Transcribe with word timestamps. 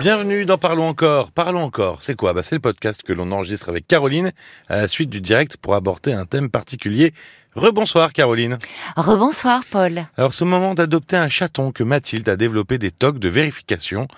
Bienvenue 0.00 0.46
dans 0.46 0.56
Parlons 0.56 0.88
encore. 0.88 1.30
Parlons 1.30 1.62
encore, 1.62 1.98
c'est 2.00 2.14
quoi? 2.14 2.32
Bah, 2.32 2.42
C'est 2.42 2.54
le 2.54 2.60
podcast 2.60 3.02
que 3.02 3.12
l'on 3.12 3.30
enregistre 3.32 3.68
avec 3.68 3.86
Caroline 3.86 4.32
à 4.68 4.78
la 4.78 4.88
suite 4.88 5.10
du 5.10 5.20
direct 5.20 5.58
pour 5.58 5.74
aborder 5.74 6.12
un 6.14 6.24
thème 6.24 6.48
particulier. 6.48 7.12
Rebonsoir 7.54 8.12
Caroline. 8.14 8.58
Rebonsoir 8.96 9.60
Paul. 9.70 10.06
Alors 10.16 10.32
ce 10.32 10.44
moment 10.44 10.72
d'adopter 10.74 11.16
un 11.16 11.28
chaton 11.28 11.70
que 11.72 11.82
Mathilde 11.82 12.28
a 12.30 12.36
développé 12.36 12.78
des 12.78 12.90
tocs 12.92 13.18
de 13.18 13.28
vérification 13.28 14.08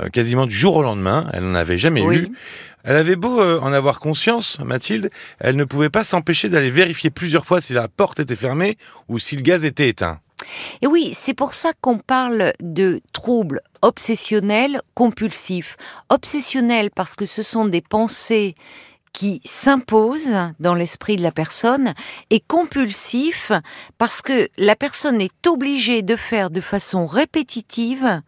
euh, 0.00 0.08
quasiment 0.08 0.46
du 0.46 0.54
jour 0.56 0.74
au 0.76 0.82
lendemain, 0.82 1.28
elle 1.32 1.44
n'en 1.44 1.54
avait 1.54 1.78
jamais 1.78 2.02
Oui. 2.02 2.16
eu. 2.16 2.28
Elle 2.82 2.96
avait 2.96 3.16
beau 3.16 3.40
euh, 3.40 3.60
en 3.60 3.72
avoir 3.72 4.00
conscience, 4.00 4.58
Mathilde, 4.64 5.10
elle 5.38 5.54
ne 5.56 5.64
pouvait 5.64 5.90
pas 5.90 6.02
s'empêcher 6.02 6.48
d'aller 6.48 6.70
vérifier 6.70 7.10
plusieurs 7.10 7.44
fois 7.46 7.60
si 7.60 7.74
la 7.74 7.86
porte 7.88 8.18
était 8.18 8.36
fermée 8.36 8.76
ou 9.08 9.18
si 9.18 9.36
le 9.36 9.42
gaz 9.42 9.64
était 9.64 9.88
éteint. 9.88 10.18
Et 10.82 10.86
oui, 10.86 11.12
c'est 11.14 11.34
pour 11.34 11.54
ça 11.54 11.72
qu'on 11.80 11.98
parle 11.98 12.52
de 12.60 13.00
troubles 13.12 13.60
obsessionnels 13.82 14.80
compulsifs. 14.94 15.76
Obsessionnels 16.08 16.90
parce 16.90 17.14
que 17.14 17.26
ce 17.26 17.42
sont 17.42 17.64
des 17.64 17.80
pensées 17.80 18.54
qui 19.12 19.40
s'imposent 19.44 20.52
dans 20.60 20.74
l'esprit 20.74 21.16
de 21.16 21.22
la 21.22 21.32
personne 21.32 21.94
et 22.30 22.40
compulsifs 22.40 23.52
parce 23.96 24.22
que 24.22 24.48
la 24.58 24.76
personne 24.76 25.20
est 25.20 25.46
obligée 25.46 26.02
de 26.02 26.16
faire 26.16 26.50
de 26.50 26.60
façon 26.60 27.06
répétitive 27.06 28.22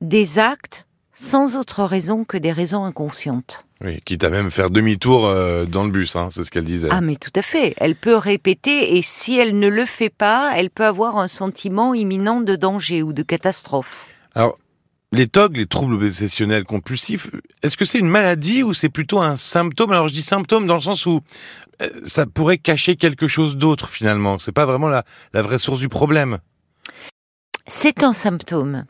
des 0.00 0.38
actes 0.38 0.86
sans 1.14 1.56
autre 1.56 1.84
raison 1.84 2.24
que 2.24 2.38
des 2.38 2.52
raisons 2.52 2.84
inconscientes. 2.84 3.66
Oui, 3.82 4.00
quitte 4.04 4.24
à 4.24 4.30
même 4.30 4.50
faire 4.50 4.70
demi-tour 4.70 5.26
euh, 5.26 5.64
dans 5.64 5.84
le 5.84 5.90
bus, 5.90 6.14
hein, 6.14 6.28
c'est 6.30 6.44
ce 6.44 6.50
qu'elle 6.50 6.64
disait. 6.64 6.88
Ah 6.90 7.00
mais 7.00 7.16
tout 7.16 7.32
à 7.34 7.40
fait, 7.40 7.74
elle 7.78 7.94
peut 7.94 8.16
répéter 8.16 8.96
et 8.98 9.02
si 9.02 9.38
elle 9.38 9.58
ne 9.58 9.68
le 9.68 9.86
fait 9.86 10.10
pas, 10.10 10.52
elle 10.54 10.68
peut 10.68 10.84
avoir 10.84 11.16
un 11.16 11.28
sentiment 11.28 11.94
imminent 11.94 12.42
de 12.42 12.56
danger 12.56 13.02
ou 13.02 13.14
de 13.14 13.22
catastrophe. 13.22 14.06
Alors, 14.34 14.58
les 15.12 15.26
TOG, 15.26 15.56
les 15.56 15.66
troubles 15.66 15.94
obsessionnels 15.94 16.64
compulsifs, 16.64 17.30
est-ce 17.62 17.78
que 17.78 17.86
c'est 17.86 17.98
une 17.98 18.08
maladie 18.08 18.62
ou 18.62 18.74
c'est 18.74 18.90
plutôt 18.90 19.18
un 19.20 19.36
symptôme? 19.36 19.92
Alors 19.92 20.08
je 20.08 20.14
dis 20.14 20.22
symptôme 20.22 20.66
dans 20.66 20.74
le 20.74 20.80
sens 20.80 21.06
où 21.06 21.20
euh, 21.80 21.88
ça 22.04 22.26
pourrait 22.26 22.58
cacher 22.58 22.96
quelque 22.96 23.28
chose 23.28 23.56
d'autre 23.56 23.88
finalement. 23.88 24.38
C'est 24.38 24.52
pas 24.52 24.66
vraiment 24.66 24.88
la, 24.88 25.04
la 25.32 25.40
vraie 25.40 25.58
source 25.58 25.80
du 25.80 25.88
problème. 25.88 26.38
C'est 27.66 28.02
un 28.02 28.12
symptôme. 28.12 28.84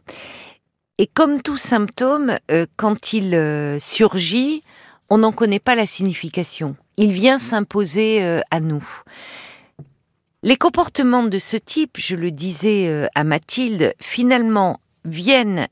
Et 0.98 1.06
comme 1.06 1.41
tout 1.41 1.56
symptôme, 1.56 2.36
euh, 2.50 2.66
quand 2.77 3.14
il 3.14 3.34
euh, 3.34 3.78
surgit, 3.78 4.62
on 5.11 5.19
n'en 5.19 5.33
connaît 5.33 5.61
pas 5.61 5.75
la 5.75 5.86
signification. 5.86 6.77
Il 6.97 7.12
vient 7.12 7.39
s'imposer 7.39 8.22
euh, 8.22 8.41
à 8.50 8.61
nous. 8.61 8.86
Les 10.42 10.56
comportements 10.56 11.25
de 11.25 11.39
ce 11.39 11.58
type, 11.58 11.98
je 11.98 12.16
le 12.16 12.30
disais 12.30 12.89
euh, 12.89 13.06
à 13.14 13.25
Mathilde, 13.25 13.92
finalement 14.00 14.81
viennent 15.05 15.69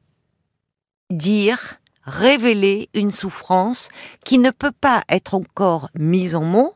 dire, 1.10 1.78
révéler 2.04 2.88
une 2.94 3.12
souffrance 3.12 3.88
qui 4.24 4.38
ne 4.38 4.50
peut 4.50 4.72
pas 4.72 5.02
être 5.08 5.34
encore 5.34 5.88
mise 5.94 6.34
en 6.34 6.44
mots 6.44 6.74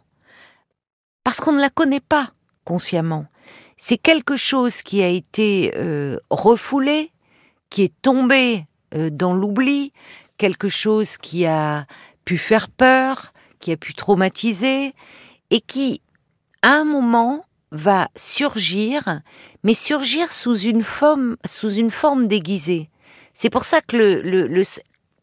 parce 1.24 1.40
qu'on 1.40 1.52
ne 1.52 1.60
la 1.60 1.70
connaît 1.70 2.00
pas 2.00 2.32
consciemment. 2.64 3.26
C'est 3.76 3.98
quelque 3.98 4.36
chose 4.36 4.82
qui 4.82 5.02
a 5.02 5.08
été 5.08 5.72
euh, 5.76 6.16
refoulé, 6.30 7.10
qui 7.70 7.82
est 7.82 7.94
tombé 8.02 8.66
euh, 8.94 9.10
dans 9.10 9.34
l'oubli, 9.34 9.92
quelque 10.38 10.68
chose 10.68 11.16
qui 11.16 11.46
a 11.46 11.86
pu 12.24 12.38
faire 12.38 12.68
peur, 12.68 13.32
qui 13.60 13.72
a 13.72 13.76
pu 13.76 13.94
traumatiser, 13.94 14.94
et 15.50 15.60
qui, 15.60 16.00
à 16.62 16.74
un 16.74 16.84
moment, 16.84 17.44
va 17.70 18.08
surgir, 18.16 19.20
mais 19.64 19.74
surgir 19.74 20.32
sous 20.32 20.56
une 20.58 20.82
forme, 20.82 21.36
sous 21.44 21.72
une 21.72 21.90
forme 21.90 22.26
déguisée. 22.26 22.90
C'est 23.32 23.50
pour 23.50 23.64
ça 23.64 23.80
que 23.80 23.96
le, 23.96 24.20
le, 24.20 24.46
le- 24.46 24.62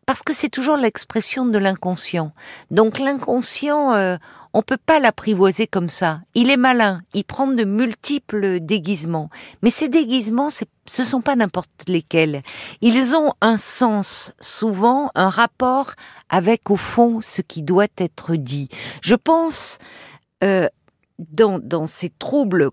parce 0.06 0.24
que 0.24 0.34
c'est 0.34 0.50
toujours 0.50 0.78
l'expression 0.78 1.46
de 1.46 1.60
l'inconscient. 1.60 2.32
Donc 2.72 2.98
l'inconscient, 2.98 3.94
euh, 3.94 4.18
on 4.54 4.64
peut 4.64 4.80
pas 4.84 5.00
l'apprivoiser 5.00 5.68
comme 5.68 5.90
ça. 5.90 6.22
Il 6.34 6.50
est 6.50 6.58
malin, 6.58 7.04
il 7.14 7.24
prend 7.24 7.46
de 7.46 7.64
multiples 7.64 8.60
déguisements. 8.60 9.30
Mais 9.62 9.70
ces 9.70 9.88
déguisements, 9.88 10.50
c'est- 10.50 10.68
ce 10.90 11.04
sont 11.04 11.22
pas 11.22 11.36
n'importe 11.36 11.70
lesquels. 11.88 12.42
Ils 12.82 13.16
ont 13.16 13.34
un 13.42 13.58
sens, 13.58 14.34
souvent 14.40 15.12
un 15.16 15.30
rapport 15.30 15.94
avec 16.30 16.70
au 16.70 16.76
fond 16.76 17.22
ce 17.22 17.42
qui 17.42 17.62
doit 17.62 17.88
être 17.98 18.36
dit. 18.36 18.70
Je 19.02 19.16
pense 19.16 19.78
euh, 20.44 20.68
dans, 21.20 21.60
dans 21.60 21.86
ces 21.86 22.10
troubles 22.10 22.72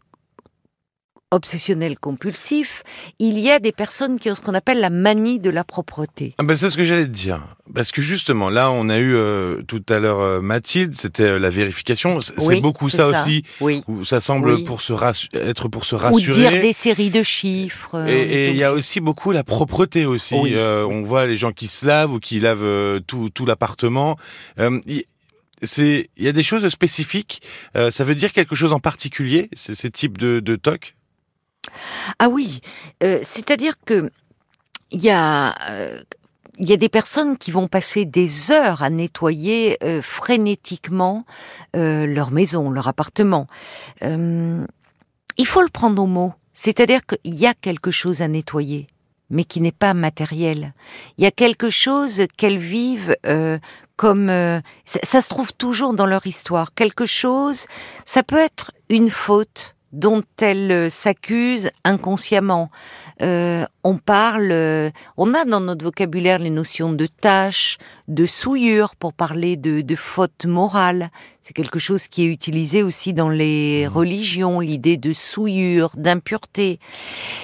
obsessionnels 1.33 1.99
compulsifs, 1.99 2.83
il 3.19 3.39
y 3.39 3.51
a 3.51 3.59
des 3.59 3.73
personnes 3.73 4.19
qui 4.19 4.31
ont 4.31 4.35
ce 4.35 4.41
qu'on 4.41 4.55
appelle 4.55 4.79
la 4.81 4.91
manie 4.91 5.41
de 5.41 5.51
la 5.51 5.65
propreté. 5.65 6.35
Ah 6.39 6.45
ben, 6.45 6.57
c'est 6.57 6.71
ce 6.71 6.77
que 6.77 6.85
j'allais 6.85 7.05
te 7.07 7.11
dire. 7.11 7.41
Parce 7.75 7.91
que 7.91 8.01
justement, 8.01 8.49
là, 8.49 8.71
on 8.71 8.89
a 8.89 8.99
eu 8.99 9.15
euh, 9.15 9.63
tout 9.67 9.83
à 9.89 9.99
l'heure 9.99 10.21
euh, 10.21 10.41
Mathilde, 10.41 10.95
c'était 10.95 11.25
euh, 11.25 11.39
la 11.39 11.51
vérification. 11.51 12.21
C'est 12.21 12.35
Oui, 12.47 12.61
beaucoup 12.61 12.89
ça, 12.91 13.13
ça. 13.13 13.23
aussi, 13.23 13.43
Oui. 13.61 13.83
où 13.89 14.05
ça 14.05 14.21
semble 14.21 14.51
Oui. 14.53 14.63
pour 14.65 14.83
se 14.83 14.93
être 15.35 15.69
pour 15.69 15.85
se 15.85 15.95
Ou 15.97 15.99
rassurer. 15.99 16.33
dire 16.51 16.61
des 16.61 16.73
séries 16.73 17.11
de 17.11 17.23
chiffres. 17.23 17.97
euh, 17.97 18.07
Et- 18.07 18.47
est 18.47 18.51
il 18.51 18.57
y 18.57 18.65
a 18.65 18.73
aussi 18.73 19.01
beaucoup 19.01 19.33
la 19.33 19.43
propreté 19.45 20.07
aussi. 20.07 20.37
Oui. 20.37 20.53
Euh, 20.55 20.87
on 20.89 21.03
voit 21.03 21.27
les 21.27 21.37
gens 21.37 21.53
qui 21.53 21.67
se 21.67 21.85
lavent 21.87 22.13
ou 22.13 22.21
qui 22.21 22.39
lavent 22.41 22.63
euh, 22.63 23.01
tout, 23.01 23.29
tout 23.31 23.47
l'appartement. 23.47 24.17
Euh, 24.61 24.81
il- 24.87 25.05
c'est, 25.63 26.11
il 26.19 26.25
y 26.25 26.29
a 26.29 26.33
des 26.33 26.43
choses 26.43 26.69
spécifiques. 26.69 27.41
Euh, 27.77 27.91
ça 27.91 28.05
veut 28.05 28.15
dire 28.15 28.35
quelque 28.35 28.55
chose 28.55 28.75
en 28.75 28.79
particulier, 28.81 29.49
ces, 29.55 29.75
ces 29.75 29.91
types 29.91 30.19
de, 30.19 30.39
de 30.41 30.55
TOC 30.57 30.95
Ah 32.19 32.29
oui, 32.29 32.61
euh, 33.03 33.19
c'est-à-dire 33.23 33.75
que 33.85 34.11
il 34.91 35.03
y 35.03 35.11
a 35.11 35.55
euh, 35.71 36.01
il 36.59 36.69
y 36.69 36.73
a 36.73 36.79
des 36.79 36.89
personnes 36.89 37.37
qui 37.37 37.51
vont 37.51 37.69
passer 37.69 38.07
des 38.07 38.51
heures 38.51 38.83
à 38.83 38.89
nettoyer 38.89 39.77
euh, 39.85 40.01
frénétiquement 40.01 41.27
leur 41.75 42.31
maison, 42.31 42.71
leur 42.71 42.89
appartement. 42.89 43.47
Il 44.01 45.47
faut 45.47 45.61
le 45.61 45.69
prendre 45.69 46.03
au 46.03 46.07
mot, 46.07 46.33
c'est-à-dire 46.55 47.01
qu'il 47.05 47.35
y 47.35 47.47
a 47.47 47.53
quelque 47.53 47.91
chose 47.91 48.23
à 48.23 48.29
nettoyer, 48.29 48.87
mais 49.29 49.45
qui 49.45 49.61
n'est 49.61 49.71
pas 49.71 49.93
matériel. 49.93 50.73
Il 51.19 51.25
y 51.25 51.27
a 51.27 51.31
quelque 51.31 51.69
chose 51.69 52.23
qu'elles 52.39 52.57
vivent 52.57 53.15
comme 53.97 54.29
ça 54.87 55.21
se 55.21 55.29
trouve 55.29 55.53
toujours 55.53 55.93
dans 55.93 56.07
leur 56.07 56.27
histoire. 56.27 56.73
Quelque 56.73 57.05
chose, 57.05 57.67
ça 58.07 58.23
peut 58.23 58.39
être 58.39 58.73
une 58.89 59.11
faute 59.11 59.76
dont 59.93 60.23
elles 60.41 60.73
euh, 60.73 60.89
s'accusent 60.89 61.71
inconsciemment. 61.85 62.71
Euh, 63.23 63.65
on 63.83 63.99
parle, 63.99 64.51
euh, 64.51 64.91
on 65.17 65.33
a 65.33 65.45
dans 65.45 65.61
notre 65.61 65.85
vocabulaire 65.85 66.39
les 66.39 66.51
notions 66.51 66.93
de 66.93 67.07
tâche, 67.07 67.79
de 68.09 68.27
souillure 68.27 68.95
pour 68.97 69.13
parler 69.13 69.57
de, 69.57 69.81
de 69.81 69.97
faute 69.97 70.45
morale. 70.45 71.11
C'est 71.41 71.55
quelque 71.55 71.79
chose 71.79 72.09
qui 72.09 72.25
est 72.25 72.31
utilisé 72.31 72.83
aussi 72.83 73.13
dans 73.13 73.29
les 73.29 73.87
religions, 73.87 74.61
l'idée 74.61 74.97
de 74.97 75.13
souillure, 75.13 75.91
d'impureté. 75.97 76.81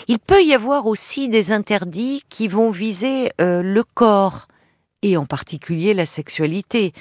Il 0.09 0.19
peut 0.19 0.43
y 0.43 0.55
avoir 0.55 0.87
aussi 0.87 1.29
des 1.29 1.53
interdits 1.53 2.23
qui 2.29 2.49
vont 2.49 2.71
viser 2.71 3.31
euh, 3.41 3.63
le 3.63 3.85
corps 3.85 4.49
et 5.03 5.17
en 5.17 5.27
particulier 5.27 5.95
la 5.95 6.07
sexualité. 6.07 6.93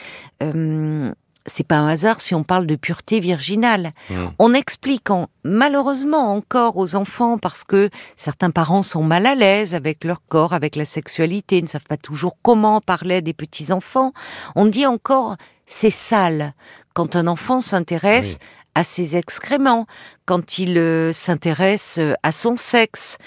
Euh, 0.42 1.12
c'est 1.46 1.66
pas 1.66 1.78
un 1.78 1.88
hasard 1.88 2.22
si 2.22 2.36
on 2.36 2.44
parle 2.44 2.68
de 2.68 2.76
pureté 2.76 3.20
virginale. 3.20 3.94
Mm. 4.10 4.14
On 4.40 4.54
explique 4.54 5.10
en- 5.10 5.28
malheureusement 5.44 6.34
encore 6.36 6.78
aux 6.78 6.96
enfants 6.96 7.38
parce 7.38 7.64
que 7.64 7.90
certains 8.16 8.52
parents 8.52 8.84
sont 8.84 9.04
mal 9.04 9.26
à 9.26 9.36
l'aise 9.36 9.74
avec 9.76 10.04
leur 10.04 10.22
corps, 10.28 10.54
avec 10.54 10.76
la 10.76 10.86
sexualité, 10.86 11.62
ne 11.62 11.68
savent 11.68 11.88
pas 11.88 11.98
toujours 11.98 12.38
comment 12.42 12.82
parler 12.82 13.22
des 13.22 13.34
petits 13.34 13.72
enfants. 13.72 14.14
On 14.56 14.66
dit 14.66 14.86
encore 14.86 15.36
c'est 15.66 15.92
sale 15.92 16.54
quand 16.94 17.16
un 17.16 17.28
enfant 17.28 17.62
s'intéresse 17.62 18.38
à 18.76 18.84
ses 18.84 19.16
excréments, 19.18 19.86
quand 20.26 20.58
il 20.58 20.78
euh, 20.78 21.12
s'intéresse 21.12 21.98
euh, 22.00 22.14
à 22.24 22.32
son 22.32 22.56
sexe. 22.56 23.18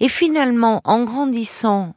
Et 0.00 0.08
finalement, 0.08 0.80
en 0.84 1.04
grandissant, 1.04 1.94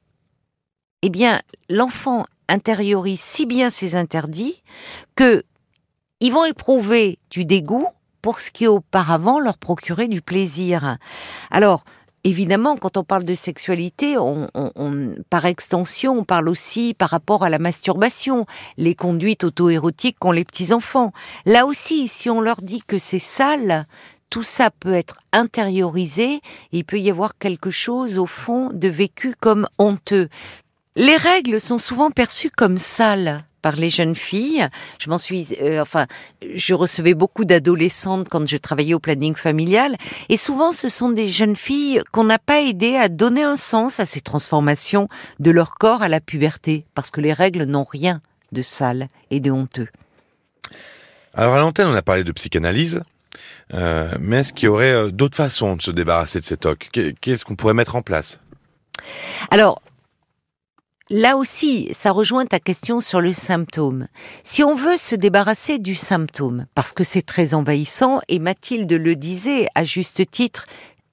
eh 1.02 1.10
bien, 1.10 1.40
l'enfant 1.70 2.26
intériorise 2.50 3.22
si 3.22 3.46
bien 3.46 3.70
ces 3.70 3.96
interdits 3.96 4.64
que 5.16 5.44
ils 6.22 6.34
vont 6.34 6.46
éprouver 6.46 7.20
du 7.30 7.46
dégoût 7.46 7.88
pour 8.22 8.42
ce 8.42 8.52
qui 8.52 8.68
auparavant 8.68 9.40
leur 9.40 9.58
procurait 9.58 10.08
du 10.10 10.22
plaisir. 10.22 10.98
Alors, 11.52 11.86
évidemment, 12.26 12.76
quand 12.76 12.98
on 12.98 13.04
parle 13.06 13.24
de 13.24 13.34
sexualité, 13.34 14.18
on, 14.18 14.50
on- 14.54 14.72
on- 14.76 15.16
par 15.30 15.46
extension, 15.46 16.20
on 16.20 16.24
parle 16.26 16.50
aussi 16.50 16.94
par 16.94 17.10
rapport 17.10 17.44
à 17.44 17.50
la 17.50 17.60
masturbation, 17.60 18.46
les 18.78 18.96
conduites 18.96 19.46
auto-érotiques 19.46 20.18
qu'ont 20.20 20.34
les 20.34 20.44
petits-enfants. 20.44 21.14
Là 21.46 21.66
aussi, 21.66 22.10
si 22.10 22.30
on 22.30 22.42
leur 22.42 22.58
dit 22.62 22.82
que 22.86 23.00
c'est 23.00 23.20
sale, 23.20 23.88
tout 24.30 24.44
ça 24.44 24.70
peut 24.70 24.94
être 24.94 25.20
intériorisé, 25.32 26.42
il 26.72 26.84
peut 26.84 27.00
y 27.00 27.10
avoir 27.10 27.38
quelque 27.38 27.70
chose 27.70 28.18
au 28.18 28.26
fond 28.26 28.70
de 28.74 28.88
vécu 28.90 29.34
comme 29.40 29.66
honteux. 29.78 30.28
Les 30.96 31.16
règles 31.16 31.60
sont 31.62 31.78
souvent 31.78 32.12
perçues 32.12 32.52
comme 32.52 32.78
sales 32.78 33.46
par 33.62 33.76
les 33.76 33.90
jeunes 33.90 34.16
filles. 34.16 34.68
Je 35.00 35.10
m'en 35.10 35.18
suis, 35.18 35.56
euh, 35.62 35.82
enfin, 35.82 36.08
je 36.54 36.74
recevais 36.74 37.14
beaucoup 37.14 37.46
d'adolescentes 37.46 38.30
quand 38.30 38.48
je 38.48 38.58
travaillais 38.58 38.94
au 38.94 39.00
planning 39.00 39.36
familial, 39.36 39.96
et 40.30 40.38
souvent 40.38 40.72
ce 40.72 40.90
sont 40.90 41.10
des 41.10 41.28
jeunes 41.28 41.56
filles 41.56 42.02
qu'on 42.12 42.24
n'a 42.24 42.40
pas 42.40 42.62
aidé 42.62 42.96
à 42.96 43.10
donner 43.10 43.44
un 43.44 43.58
sens 43.58 44.00
à 44.00 44.06
ces 44.06 44.22
transformations 44.22 45.08
de 45.40 45.52
leur 45.52 45.76
corps 45.76 46.02
à 46.02 46.10
la 46.10 46.20
puberté, 46.20 46.86
parce 46.96 47.12
que 47.12 47.22
les 47.22 47.34
règles 47.34 47.64
n'ont 47.64 47.84
rien 47.84 48.22
de 48.52 48.62
sale 48.62 49.10
et 49.32 49.40
de 49.40 49.52
honteux. 49.52 49.88
Alors 51.34 51.56
à 51.56 51.60
l'antenne, 51.60 51.88
on 51.88 51.96
a 51.96 52.02
parlé 52.02 52.24
de 52.24 52.32
psychanalyse. 52.32 53.04
Euh, 53.74 54.12
mais 54.20 54.38
est-ce 54.38 54.54
qu'il 54.54 54.66
y 54.66 54.70
aurait 54.70 54.92
euh, 54.92 55.12
d'autres 55.12 55.38
façons 55.38 55.76
de 55.76 55.82
se 55.82 55.92
débarrasser 55.92 56.40
de 56.40 56.46
ces 56.46 56.58
tocs? 56.58 56.90
Qu'est-ce 57.22 57.46
qu'on 57.46 57.56
pourrait 57.56 57.76
mettre 57.76 57.96
en 57.96 58.02
place? 58.02 58.40
Alors, 59.52 59.82
là 61.10 61.38
aussi, 61.38 61.90
ça 61.92 62.12
rejoint 62.12 62.46
ta 62.46 62.60
question 62.60 63.00
sur 63.00 63.22
le 63.22 63.34
symptôme. 63.34 64.08
Si 64.44 64.64
on 64.64 64.76
veut 64.76 64.98
se 64.98 65.16
débarrasser 65.16 65.80
du 65.80 65.96
symptôme, 65.96 66.66
parce 66.76 66.94
que 66.94 67.04
c'est 67.04 67.26
très 67.26 67.54
envahissant, 67.54 68.20
et 68.28 68.40
Mathilde 68.40 68.92
le 68.92 69.16
disait 69.16 69.68
à 69.76 69.84
juste 69.84 70.30
titre, 70.30 70.66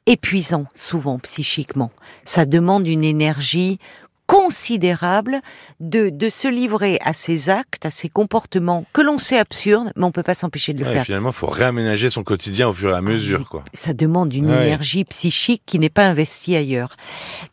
épuisant 0.07 0.67
souvent 0.75 1.19
psychiquement, 1.19 1.91
ça 2.25 2.47
demande 2.47 2.87
une 2.87 3.05
énergie 3.05 3.79
considérable 4.27 5.41
de, 5.81 6.09
de 6.11 6.29
se 6.31 6.49
livrer 6.49 6.99
à 7.05 7.15
ces 7.15 7.49
actes, 7.51 7.87
à 7.87 7.91
ces 7.91 8.09
comportements 8.09 8.85
que 8.93 9.01
l'on 9.01 9.19
sait 9.19 9.39
absurdes, 9.39 9.93
mais 9.97 10.05
on 10.05 10.13
peut 10.13 10.23
pas 10.23 10.35
s'empêcher 10.35 10.73
de 10.73 10.81
le 10.81 10.87
Ouais, 10.87 10.93
faire. 10.95 11.05
Finalement, 11.05 11.31
il 11.31 11.35
faut 11.35 11.47
réaménager 11.47 12.11
son 12.11 12.23
quotidien 12.25 12.69
au 12.69 12.73
fur 12.73 12.91
et 12.91 12.95
à 12.97 13.01
mesure. 13.03 13.49
quoi. 13.49 13.65
Ça 13.73 13.93
demande 13.93 14.33
une 14.35 14.47
Ouais. 14.51 14.67
énergie 14.67 15.05
psychique 15.05 15.63
qui 15.67 15.79
n'est 15.79 15.91
pas 15.91 16.07
investie 16.07 16.55
ailleurs. 16.57 16.97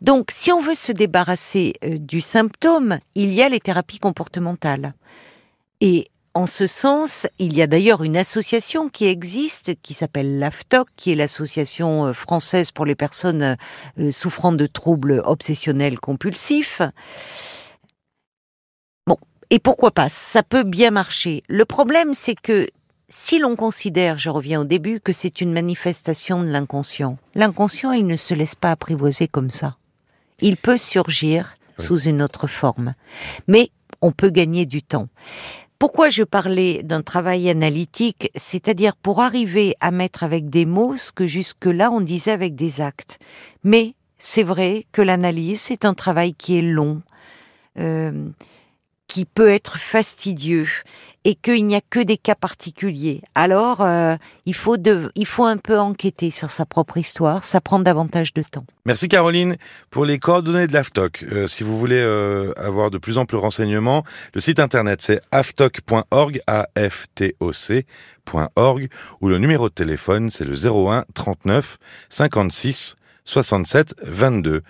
Donc, 0.01 0.29
si 0.31 0.51
on 0.51 0.61
veut 0.61 0.75
se 0.75 0.91
débarrasser 0.91 1.73
euh, 1.83 1.97
du 1.97 2.21
symptôme, 2.21 2.99
il 3.15 3.33
y 3.33 3.41
a 3.41 3.49
les 3.49 3.59
thérapies 3.59 3.99
comportementales. 3.99 4.93
Et 5.81 6.07
en 6.35 6.45
ce 6.47 6.65
sens, 6.65 7.27
il 7.38 7.56
y 7.56 7.62
a 7.62 7.68
d'ailleurs 7.68 8.03
une 8.03 8.18
association 8.18 8.89
qui 8.89 9.06
existe, 9.06 9.74
qui 9.83 9.94
s'appelle 9.94 10.39
l'AFTOC, 10.39 10.88
qui 10.95 11.12
est 11.12 11.15
l'association 11.15 12.07
euh, 12.07 12.13
française 12.13 12.71
pour 12.71 12.85
les 12.85 12.95
personnes 12.95 13.56
euh, 14.00 14.12
souffrant 14.12 14.51
de 14.51 14.65
troubles 14.65 15.21
obsessionnels 15.25 16.00
compulsifs. 16.00 16.81
Bon, 19.06 19.18
et 19.51 19.59
pourquoi 19.59 19.91
pas? 19.91 20.09
Ça 20.09 20.41
peut 20.44 20.63
bien 20.63 20.91
marcher. 20.91 21.44
Le 21.47 21.65
problème, 21.65 22.13
c'est 22.13 22.35
que 22.39 22.68
si 23.09 23.38
l'on 23.38 23.56
considère, 23.56 24.18
je 24.18 24.31
reviens 24.31 24.62
au 24.62 24.65
début, 24.65 25.00
que 25.00 25.13
c'est 25.13 25.39
une 25.39 25.53
manifestation 25.53 26.41
de 26.41 26.47
l'inconscient, 26.47 27.18
l'inconscient, 27.35 27.91
il 27.91 28.07
ne 28.07 28.15
se 28.15 28.33
laisse 28.33 28.56
pas 28.56 28.71
apprivoiser 28.71 29.27
comme 29.27 29.51
ça. 29.51 29.77
Il 30.41 30.57
peut 30.57 30.77
surgir 30.77 31.56
Oui. 31.77 31.85
sous 31.85 32.00
une 32.01 32.24
autre 32.24 32.47
forme. 32.47 32.95
Mais 33.47 33.69
on 34.01 34.12
peut 34.12 34.31
gagner 34.31 34.65
du 34.65 34.81
temps. 34.81 35.09
Pourquoi 35.83 36.07
je 36.07 36.24
parlais 36.24 36.81
d'un 36.81 37.01
travail 37.01 37.50
analytique? 37.50 38.31
C'est-à-dire 38.38 38.95
pour 38.95 39.19
arriver 39.19 39.75
à 39.81 39.91
mettre 39.91 40.24
avec 40.24 40.50
des 40.50 40.65
mots 40.65 40.95
ce 40.95 41.12
que 41.12 41.27
jusque-là 41.27 41.91
on 41.91 42.00
disait 42.00 42.31
avec 42.31 42.56
des 42.56 42.80
actes. 42.80 43.19
Mais 43.65 43.94
c'est 44.18 44.44
vrai 44.44 44.85
que 44.94 45.01
l'analyse, 45.01 45.59
c'est 45.59 45.83
un 45.83 45.94
travail 45.94 46.35
qui 46.35 46.57
est 46.57 46.62
long, 46.62 47.01
euh, 47.80 48.30
qui 49.13 49.25
peut 49.25 49.50
être 49.50 49.77
fastidieux 49.77 50.68
et 51.24 51.36
qu'il 51.36 51.68
n'y 51.68 51.75
a 51.75 51.81
que 51.88 52.00
des 52.00 52.18
cas 52.18 52.33
particuliers. 52.33 53.21
Alors, 53.36 53.81
euh, 53.81 54.15
il, 54.48 54.56
faut 54.56 54.75
de, 54.75 55.12
il 55.13 55.27
faut 55.27 55.45
un 55.45 55.57
peu 55.57 55.77
enquêter 55.77 56.31
sur 56.31 56.50
sa 56.50 56.65
propre 56.65 56.98
histoire, 56.98 57.44
ça 57.44 57.62
prend 57.62 57.77
davantage 57.77 58.33
de 58.33 58.42
temps. 58.42 58.65
Merci 58.86 59.10
Caroline 59.10 59.57
pour 59.92 60.04
les 60.04 60.18
coordonnées 60.18 60.65
de 60.65 60.74
l'AFTOC. 60.74 61.25
Euh, 61.31 61.45
si 61.45 61.63
vous 61.63 61.77
voulez 61.77 62.01
euh, 62.01 62.54
avoir 62.57 62.89
de 62.89 62.98
plus 62.98 63.19
amples 63.19 63.36
renseignements, 63.36 64.04
le 64.33 64.42
site 64.42 64.60
internet 64.60 65.04
c'est 65.04 65.21
aftoc.org, 65.31 66.42
a 66.48 66.68
f 66.75 67.06
t 67.13 67.36
o 67.39 67.51
ou 69.21 69.27
le 69.27 69.38
numéro 69.38 69.69
de 69.69 69.74
téléphone 69.75 70.31
c'est 70.31 70.45
le 70.45 70.56
01 70.56 71.06
39 71.13 71.77
56 72.09 72.95
67 73.25 73.95
22. 74.03 74.63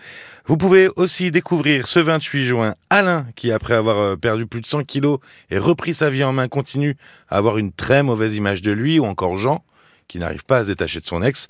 Vous 0.46 0.58
pouvez 0.58 0.90
aussi 0.96 1.32
découvrir 1.32 1.88
ce 1.88 2.00
28 2.00 2.46
juin 2.46 2.76
Alain 2.90 3.26
qui 3.36 3.52
après 3.52 3.74
avoir 3.74 3.98
euh, 3.98 4.16
perdu 4.16 4.46
plus 4.46 4.62
de 4.62 4.66
100 4.66 4.84
kilos 4.84 5.20
et 5.50 5.58
repris 5.58 5.94
sa 5.94 6.10
vie 6.10 6.24
en 6.24 6.34
main 6.34 6.48
continue 6.48 6.98
à 7.30 7.38
avoir 7.38 7.58
une 7.58 7.72
très 7.72 8.04
mauvaise 8.04 8.36
image 8.36 8.62
de 8.62 8.72
lui 8.72 9.00
ou 9.00 9.06
encore 9.06 9.38
Jean 9.38 9.64
qui 10.08 10.20
n'arrive 10.20 10.44
pas 10.44 10.60
à 10.60 10.64
se 10.64 10.70
détacher 10.70 11.00
de 11.00 11.06
son 11.06 11.24
ex. 11.24 11.50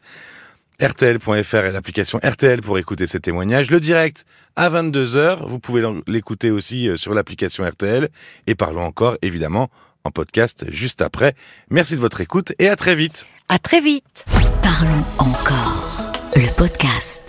RTL.fr 0.81 1.55
et 1.65 1.71
l'application 1.71 2.19
RTL 2.23 2.61
pour 2.61 2.77
écouter 2.77 3.07
ces 3.07 3.19
témoignages. 3.19 3.69
Le 3.69 3.79
direct 3.79 4.25
à 4.55 4.69
22h, 4.69 5.47
vous 5.47 5.59
pouvez 5.59 5.83
l'écouter 6.07 6.51
aussi 6.51 6.89
euh, 6.89 6.97
sur 6.97 7.13
l'application 7.13 7.65
RTL 7.65 8.09
et 8.47 8.55
parlons 8.55 8.83
encore 8.83 9.17
évidemment 9.21 9.69
en 10.03 10.11
podcast 10.11 10.65
juste 10.69 11.01
après. 11.01 11.35
Merci 11.69 11.95
de 11.95 12.01
votre 12.01 12.21
écoute 12.21 12.53
et 12.59 12.69
à 12.69 12.75
très 12.75 12.95
vite. 12.95 13.27
À 13.49 13.59
très 13.59 13.81
vite 13.81 14.25
Parlons 14.61 15.03
encore. 15.17 16.12
Le 16.35 16.49
podcast. 16.55 17.22